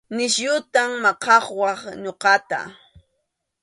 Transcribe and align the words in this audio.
Nisyuta 0.15 0.81
maqawaq 1.03 1.81
ñuqata. 2.03 2.59